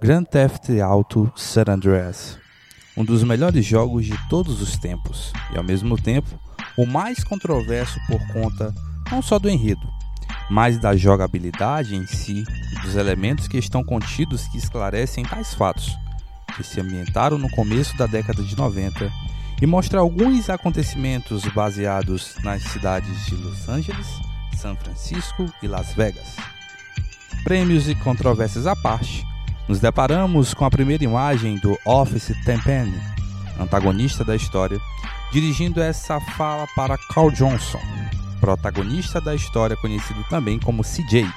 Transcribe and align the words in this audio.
Grand 0.00 0.22
Theft 0.22 0.70
Auto 0.80 1.32
San 1.34 1.64
Andreas, 1.66 2.38
um 2.96 3.04
dos 3.04 3.24
melhores 3.24 3.64
jogos 3.64 4.06
de 4.06 4.16
todos 4.28 4.62
os 4.62 4.76
tempos 4.76 5.32
e 5.52 5.58
ao 5.58 5.64
mesmo 5.64 6.00
tempo 6.00 6.38
o 6.76 6.86
mais 6.86 7.24
controverso 7.24 7.98
por 8.06 8.20
conta 8.32 8.72
não 9.10 9.20
só 9.20 9.40
do 9.40 9.50
enredo, 9.50 9.86
mas 10.48 10.78
da 10.78 10.94
jogabilidade 10.94 11.96
em 11.96 12.06
si 12.06 12.44
e 12.72 12.82
dos 12.82 12.94
elementos 12.94 13.48
que 13.48 13.58
estão 13.58 13.82
contidos 13.82 14.46
que 14.46 14.58
esclarecem 14.58 15.24
tais 15.24 15.52
fatos, 15.52 15.96
que 16.54 16.62
se 16.62 16.80
ambientaram 16.80 17.36
no 17.36 17.50
começo 17.50 17.96
da 17.96 18.06
década 18.06 18.40
de 18.40 18.56
90 18.56 19.10
e 19.60 19.66
mostra 19.66 19.98
alguns 19.98 20.48
acontecimentos 20.48 21.44
baseados 21.46 22.36
nas 22.44 22.62
cidades 22.62 23.26
de 23.26 23.34
Los 23.34 23.68
Angeles, 23.68 24.06
São 24.56 24.76
Francisco 24.76 25.52
e 25.60 25.66
Las 25.66 25.92
Vegas. 25.94 26.36
Prêmios 27.42 27.88
e 27.88 27.96
controvérsias 27.96 28.64
à 28.64 28.76
parte, 28.76 29.26
nos 29.68 29.78
deparamos 29.78 30.54
com 30.54 30.64
a 30.64 30.70
primeira 30.70 31.04
imagem 31.04 31.58
do 31.58 31.78
Office 31.84 32.32
Tempene, 32.44 32.98
antagonista 33.60 34.24
da 34.24 34.34
história, 34.34 34.80
dirigindo 35.30 35.82
essa 35.82 36.18
fala 36.18 36.66
para 36.74 36.96
Carl 37.12 37.30
Johnson, 37.30 37.80
protagonista 38.40 39.20
da 39.20 39.34
história 39.34 39.76
conhecido 39.76 40.24
também 40.30 40.58
como 40.58 40.82
CJ. 40.82 41.28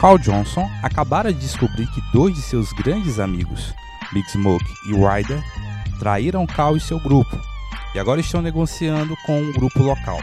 Carl 0.00 0.18
Johnson 0.18 0.68
acabara 0.82 1.32
de 1.32 1.40
descobrir 1.40 1.86
que 1.88 2.02
dois 2.12 2.34
de 2.34 2.40
seus 2.40 2.72
grandes 2.72 3.20
amigos, 3.20 3.74
Big 4.12 4.28
Smoke 4.30 4.64
e 4.86 4.94
Ryder, 4.94 5.42
traíram 5.98 6.46
Carl 6.46 6.76
e 6.76 6.80
seu 6.80 6.98
grupo, 6.98 7.38
e 7.94 7.98
agora 7.98 8.20
estão 8.20 8.40
negociando 8.40 9.14
com 9.26 9.40
um 9.40 9.52
grupo 9.52 9.82
local. 9.82 10.18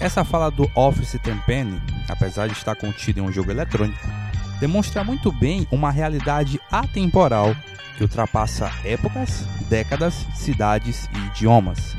Essa 0.00 0.24
fala 0.24 0.50
do 0.50 0.68
Office 0.74 1.20
Tempene, 1.22 1.80
apesar 2.08 2.48
de 2.48 2.54
estar 2.54 2.74
contida 2.74 3.20
em 3.20 3.22
um 3.22 3.30
jogo 3.30 3.50
eletrônico, 3.50 4.19
demonstra 4.60 5.02
muito 5.02 5.32
bem 5.32 5.66
uma 5.70 5.90
realidade 5.90 6.60
atemporal 6.70 7.56
que 7.96 8.02
ultrapassa 8.02 8.70
épocas, 8.84 9.46
décadas, 9.68 10.26
cidades 10.34 11.08
e 11.14 11.18
idiomas. 11.28 11.96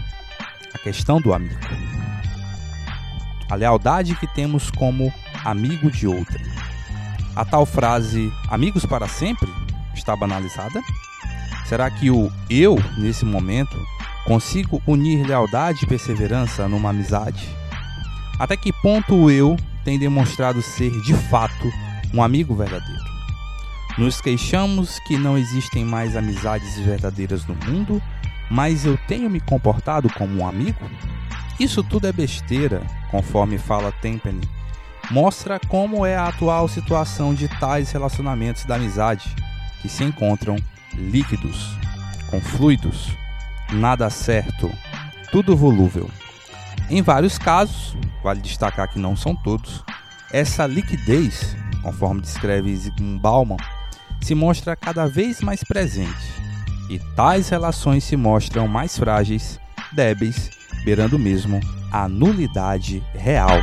A 0.74 0.78
questão 0.78 1.20
do 1.20 1.34
amigo. 1.34 1.60
A 3.50 3.56
lealdade 3.56 4.16
que 4.16 4.28
temos 4.28 4.70
como 4.72 5.12
amigo 5.44 5.92
de 5.92 6.08
outrem. 6.08 6.46
A 7.36 7.44
tal 7.44 7.66
frase 7.66 8.32
amigos 8.50 8.86
para 8.86 9.08
sempre 9.08 9.52
está 9.94 10.16
banalizada? 10.16 10.82
Será 11.66 11.90
que 11.90 12.12
o 12.12 12.32
eu, 12.50 12.78
nesse 12.98 13.26
momento, 13.26 13.78
consigo 14.26 14.82
unir 14.86 15.26
lealdade 15.26 15.84
e 15.84 15.88
perseverança 15.88 16.68
numa 16.68 16.90
amizade? 16.90 17.50
Até 18.40 18.56
que 18.56 18.72
ponto 18.72 19.16
o 19.16 19.32
eu 19.32 19.58
tem 19.84 19.98
demonstrado 19.98 20.62
ser 20.62 20.92
de 21.02 21.14
fato 21.14 21.72
um 22.14 22.22
amigo 22.22 22.56
verdadeiro. 22.56 23.04
Nos 23.98 24.22
queixamos 24.22 25.00
que 25.00 25.18
não 25.18 25.38
existem 25.38 25.84
mais 25.84 26.16
amizades 26.16 26.80
verdadeiras 26.80 27.46
no 27.46 27.56
mundo, 27.56 28.02
mas 28.50 28.86
eu 28.86 28.98
tenho 29.08 29.30
me 29.30 29.40
comportado 29.40 30.10
como 30.14 30.42
um 30.42 30.48
amigo? 30.48 30.90
Isso 31.60 31.84
tudo 31.84 32.08
é 32.08 32.12
besteira, 32.12 32.82
conforme 33.10 33.58
fala 33.58 33.92
Tempene. 33.92 34.42
Mostra 35.10 35.60
como 35.68 36.06
é 36.06 36.16
a 36.16 36.28
atual 36.28 36.68
situação 36.68 37.34
de 37.34 37.48
tais 37.48 37.92
relacionamentos 37.92 38.64
da 38.64 38.76
amizade, 38.76 39.36
que 39.82 39.90
se 39.90 40.04
encontram 40.04 40.56
líquidos, 40.94 41.76
com 42.30 42.40
fluidos, 42.40 43.16
nada 43.72 44.10
certo, 44.10 44.72
tudo 45.32 45.56
volúvel. 45.56 46.10
Em 46.90 47.02
vários 47.02 47.38
casos, 47.38 47.96
vale 48.24 48.42
destacar 48.42 48.90
que 48.90 49.00
não 49.00 49.16
são 49.16 49.36
todos, 49.36 49.84
essa 50.32 50.66
liquidez 50.66 51.56
conforme 51.82 52.22
descreve 52.22 52.76
Zygmunt 52.76 53.22
Bauman, 53.22 53.58
se 54.22 54.36
mostra 54.36 54.76
cada 54.76 55.08
vez 55.08 55.42
mais 55.42 55.64
presente, 55.64 56.42
e 56.90 57.00
tais 57.16 57.50
relações 57.50 58.04
se 58.04 58.16
mostram 58.16 58.68
mais 58.68 58.98
frágeis, 58.98 59.60
débeis, 59.92 60.50
beirando 60.84 61.18
mesmo 61.18 61.60
a 61.92 62.08
nulidade 62.08 63.04
real. 63.14 63.60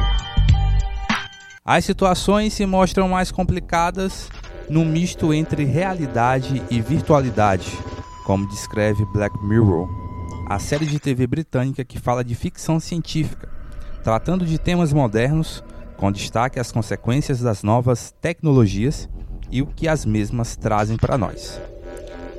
As 1.65 1.85
situações 1.85 2.55
se 2.55 2.65
mostram 2.65 3.09
mais 3.09 3.31
complicadas 3.31 4.31
no 4.69 4.85
misto 4.85 5.33
entre 5.33 5.65
realidade 5.65 6.63
e 6.71 6.81
virtualidade, 6.81 7.71
como 8.25 8.49
descreve 8.49 9.05
Black 9.07 9.37
Mirror, 9.45 9.89
a 10.49 10.59
série 10.59 10.87
de 10.87 10.99
TV 10.99 11.27
britânica 11.27 11.85
que 11.85 11.99
fala 11.99 12.25
de 12.25 12.35
ficção 12.35 12.81
científica, 12.81 13.49
tratando 14.03 14.47
de 14.47 14.59
temas 14.59 14.93
modernos 14.93 15.63
com 15.99 16.11
destaque 16.11 16.59
às 16.59 16.73
consequências 16.73 17.41
das 17.41 17.63
novas 17.63 18.15
tecnologias 18.23 19.09
e 19.51 19.61
o 19.61 19.67
que 19.67 19.87
as 19.87 20.07
mesmas 20.07 20.57
trazem 20.57 20.97
para 20.97 21.19
nós. 21.19 21.61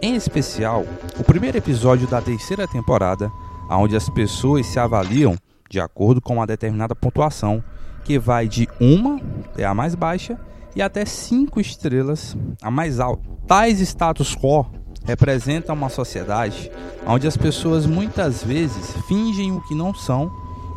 Em 0.02 0.16
especial, 0.16 0.86
o 1.20 1.24
primeiro 1.24 1.58
episódio 1.58 2.08
da 2.08 2.22
terceira 2.22 2.66
temporada, 2.68 3.30
onde 3.70 3.96
as 3.96 4.10
pessoas 4.10 4.66
se 4.66 4.80
avaliam 4.80 5.36
de 5.70 5.80
acordo 5.80 6.22
com 6.22 6.36
uma 6.36 6.48
determinada 6.48 6.96
pontuação, 6.96 7.64
que 8.04 8.18
vai 8.18 8.48
de 8.48 8.68
uma, 8.80 9.20
é 9.58 9.66
a 9.66 9.74
mais 9.76 9.94
baixa, 9.94 10.40
e 10.76 10.82
até 10.82 11.06
cinco 11.06 11.60
estrelas, 11.60 12.36
a 12.62 12.72
mais 12.72 13.00
alta. 13.00 13.30
Tais 13.46 13.80
status 13.82 14.36
quo 14.36 14.66
representam 15.04 15.76
uma 15.76 15.90
sociedade 15.90 16.72
onde 17.06 17.28
as 17.28 17.36
pessoas 17.36 17.86
muitas 17.86 18.44
vezes 18.44 18.94
fingem 19.08 19.52
o 19.52 19.62
que 19.62 19.76
não 19.76 19.94
são 19.94 20.32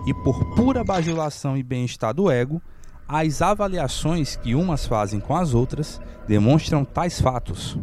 e 0.07 0.13
por 0.13 0.45
pura 0.57 0.83
bajulação 0.83 1.57
e 1.57 1.63
bem-estar 1.63 2.13
do 2.13 2.31
ego, 2.31 2.61
as 3.13 3.43
avaliações 3.43 4.37
que 4.37 4.55
umas 4.55 4.87
fazem 4.87 5.21
com 5.21 5.37
as 5.37 5.53
outras 5.53 6.01
demonstram 6.27 6.83
tais 6.83 7.21
fatos. 7.21 7.77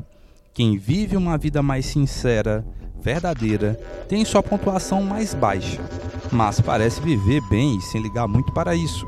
Quem 0.55 0.75
vive 0.75 1.15
uma 1.15 1.37
vida 1.37 1.61
mais 1.61 1.85
sincera, 1.85 2.65
verdadeira, 2.99 3.79
tem 4.07 4.25
sua 4.25 4.41
pontuação 4.41 5.03
mais 5.03 5.35
baixa, 5.35 5.79
mas 6.31 6.59
parece 6.59 6.99
viver 6.99 7.41
bem 7.47 7.77
e 7.77 7.81
sem 7.81 8.01
ligar 8.01 8.27
muito 8.27 8.51
para 8.51 8.73
isso. 8.73 9.05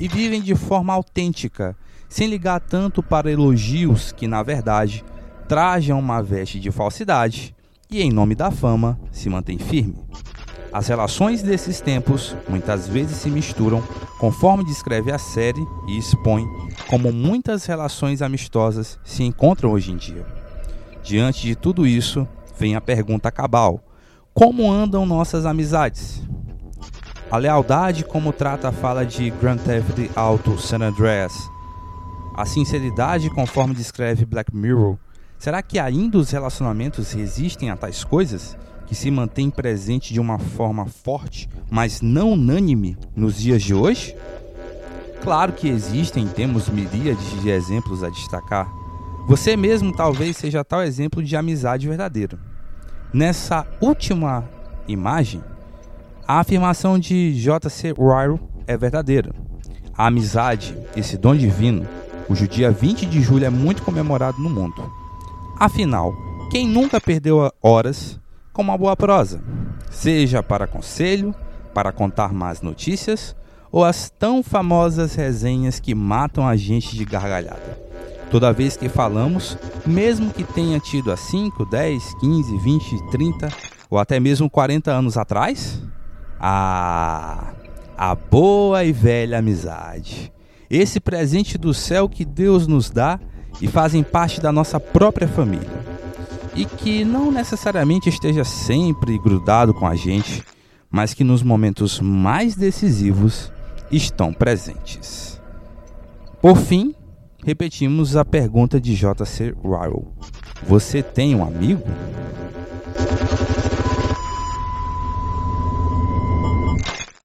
E 0.00 0.08
vivem 0.08 0.40
de 0.40 0.54
forma 0.54 0.94
autêntica, 0.94 1.76
sem 2.08 2.26
ligar 2.26 2.60
tanto 2.60 3.02
para 3.02 3.30
elogios 3.30 4.12
que, 4.12 4.26
na 4.26 4.42
verdade, 4.42 5.04
trajam 5.46 5.98
uma 5.98 6.22
veste 6.22 6.58
de 6.58 6.70
falsidade 6.70 7.54
e, 7.90 8.00
em 8.00 8.10
nome 8.10 8.34
da 8.34 8.50
fama, 8.50 8.98
se 9.12 9.28
mantém 9.28 9.58
firme. 9.58 9.98
As 10.72 10.86
relações 10.86 11.42
desses 11.42 11.80
tempos 11.80 12.36
muitas 12.48 12.86
vezes 12.86 13.16
se 13.16 13.28
misturam, 13.28 13.82
conforme 14.18 14.64
descreve 14.64 15.10
a 15.10 15.18
série 15.18 15.66
e 15.88 15.98
expõe 15.98 16.46
como 16.86 17.12
muitas 17.12 17.64
relações 17.66 18.22
amistosas 18.22 18.98
se 19.04 19.22
encontram 19.22 19.72
hoje 19.72 19.92
em 19.92 19.96
dia. 19.96 20.26
Diante 21.02 21.46
de 21.46 21.54
tudo 21.54 21.86
isso, 21.86 22.26
vem 22.58 22.76
a 22.76 22.80
pergunta 22.80 23.30
cabal: 23.30 23.82
como 24.34 24.70
andam 24.70 25.04
nossas 25.06 25.46
amizades? 25.46 26.22
A 27.30 27.36
lealdade, 27.36 28.04
como 28.04 28.32
trata 28.32 28.68
a 28.68 28.72
fala 28.72 29.06
de 29.06 29.30
Grand 29.30 29.58
Theft 29.58 30.10
Auto 30.16 30.58
San 30.58 30.82
Andreas, 30.82 31.32
a 32.34 32.44
sinceridade, 32.44 33.30
conforme 33.30 33.74
descreve 33.74 34.24
Black 34.24 34.54
Mirror, 34.54 34.96
será 35.38 35.62
que 35.62 35.78
ainda 35.78 36.18
os 36.18 36.30
relacionamentos 36.30 37.12
resistem 37.12 37.70
a 37.70 37.76
tais 37.76 38.02
coisas? 38.02 38.56
Que 38.90 38.94
se 38.96 39.08
mantém 39.08 39.48
presente 39.50 40.12
de 40.12 40.18
uma 40.18 40.36
forma 40.36 40.84
forte, 40.84 41.48
mas 41.70 42.00
não 42.00 42.32
unânime 42.32 42.98
nos 43.14 43.36
dias 43.36 43.62
de 43.62 43.72
hoje? 43.72 44.16
Claro 45.22 45.52
que 45.52 45.68
existem, 45.68 46.26
temos 46.26 46.68
miríades 46.68 47.40
de 47.40 47.50
exemplos 47.50 48.02
a 48.02 48.10
destacar. 48.10 48.68
Você 49.28 49.56
mesmo 49.56 49.92
talvez 49.92 50.36
seja 50.36 50.64
tal 50.64 50.82
exemplo 50.82 51.22
de 51.22 51.36
amizade 51.36 51.86
verdadeira. 51.86 52.36
Nessa 53.14 53.64
última 53.80 54.50
imagem, 54.88 55.40
a 56.26 56.40
afirmação 56.40 56.98
de 56.98 57.32
J.C. 57.34 57.92
Ryle 57.92 58.40
é 58.66 58.76
verdadeira. 58.76 59.32
A 59.96 60.08
amizade, 60.08 60.76
esse 60.96 61.16
dom 61.16 61.36
divino, 61.36 61.86
cujo 62.26 62.48
dia 62.48 62.72
20 62.72 63.06
de 63.06 63.20
julho 63.20 63.44
é 63.44 63.50
muito 63.50 63.84
comemorado 63.84 64.42
no 64.42 64.50
mundo. 64.50 64.82
Afinal, 65.56 66.12
quem 66.50 66.66
nunca 66.66 67.00
perdeu 67.00 67.52
horas 67.62 68.19
com 68.52 68.62
uma 68.62 68.76
boa 68.76 68.96
prosa, 68.96 69.40
seja 69.90 70.42
para 70.42 70.66
conselho, 70.66 71.34
para 71.72 71.92
contar 71.92 72.32
más 72.32 72.60
notícias 72.60 73.36
ou 73.72 73.84
as 73.84 74.10
tão 74.10 74.42
famosas 74.42 75.14
resenhas 75.14 75.78
que 75.78 75.94
matam 75.94 76.46
a 76.46 76.56
gente 76.56 76.96
de 76.96 77.04
gargalhada. 77.04 77.78
Toda 78.30 78.52
vez 78.52 78.76
que 78.76 78.88
falamos, 78.88 79.56
mesmo 79.86 80.32
que 80.32 80.44
tenha 80.44 80.78
tido 80.78 81.12
há 81.12 81.16
5, 81.16 81.64
10, 81.66 82.14
15, 82.20 82.58
20, 82.58 83.10
30 83.10 83.48
ou 83.88 83.98
até 83.98 84.20
mesmo 84.20 84.48
40 84.48 84.90
anos 84.90 85.16
atrás, 85.16 85.82
a 86.38 87.54
a 88.00 88.14
boa 88.14 88.82
e 88.82 88.92
velha 88.92 89.40
amizade. 89.40 90.32
Esse 90.70 90.98
presente 90.98 91.58
do 91.58 91.74
céu 91.74 92.08
que 92.08 92.24
Deus 92.24 92.66
nos 92.66 92.88
dá 92.88 93.20
e 93.60 93.68
fazem 93.68 94.02
parte 94.02 94.40
da 94.40 94.50
nossa 94.50 94.80
própria 94.80 95.28
família 95.28 95.79
e 96.54 96.64
que 96.64 97.04
não 97.04 97.30
necessariamente 97.30 98.08
esteja 98.08 98.44
sempre 98.44 99.18
grudado 99.18 99.72
com 99.72 99.86
a 99.86 99.94
gente, 99.94 100.44
mas 100.90 101.14
que 101.14 101.24
nos 101.24 101.42
momentos 101.42 102.00
mais 102.00 102.54
decisivos 102.54 103.52
estão 103.90 104.32
presentes. 104.32 105.40
Por 106.40 106.56
fim, 106.56 106.94
repetimos 107.44 108.16
a 108.16 108.24
pergunta 108.24 108.80
de 108.80 108.94
J.C. 108.94 109.54
Ryle: 109.62 110.06
Você 110.66 111.02
tem 111.02 111.34
um 111.34 111.44
amigo? 111.44 111.84